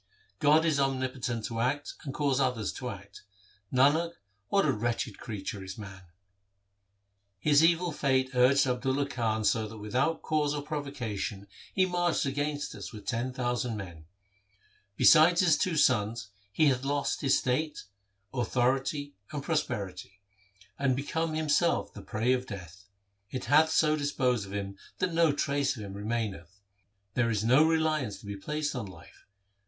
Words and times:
God 0.39 0.65
is 0.65 0.79
omnipotent 0.79 1.45
to 1.45 1.59
act 1.59 1.93
and 2.03 2.11
cause 2.11 2.39
others 2.39 2.73
to 2.73 2.89
act; 2.89 3.21
Nanak, 3.71 4.13
what 4.47 4.65
a 4.65 4.71
wretched 4.71 5.19
creature 5.19 5.63
is 5.63 5.77
man! 5.77 6.01
2' 6.01 6.03
His 7.51 7.63
evil 7.63 7.91
fate 7.91 8.31
urged 8.33 8.65
Abdulla 8.65 9.07
Khan 9.07 9.43
so 9.43 9.67
that 9.67 9.77
with 9.77 9.93
out 9.93 10.23
cause 10.23 10.55
or 10.55 10.63
provocation 10.63 11.45
he 11.71 11.85
marched 11.85 12.25
against 12.25 12.73
us 12.73 12.91
with 12.91 13.05
ten 13.05 13.31
thousand 13.31 13.77
men. 13.77 14.05
Besides 14.97 15.41
his 15.41 15.55
two 15.55 15.77
sons 15.77 16.31
he 16.51 16.65
hath 16.65 16.83
lost 16.83 17.21
his 17.21 17.37
state, 17.37 17.83
authority, 18.33 19.13
and 19.31 19.43
prosperity, 19.43 20.19
and 20.79 20.95
become 20.95 21.35
himself 21.35 21.93
the 21.93 22.01
prey 22.01 22.33
of 22.33 22.47
death. 22.47 22.85
It 23.29 23.45
hath 23.45 23.69
so 23.69 23.95
dis 23.95 24.11
posed 24.11 24.47
of 24.47 24.51
him 24.51 24.79
that 24.97 25.13
no 25.13 25.31
trace 25.31 25.77
of 25.77 25.83
him 25.83 25.93
remaineth. 25.93 26.59
There 27.13 27.29
is 27.29 27.43
no 27.43 27.63
reliance 27.63 28.17
to 28.19 28.25
be 28.25 28.35
placed 28.35 28.75
on 28.75 28.87
life. 28.87 29.27